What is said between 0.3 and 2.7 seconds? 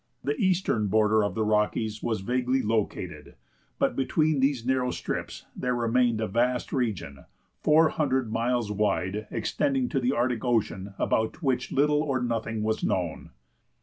eastern border of the Rockies was vaguely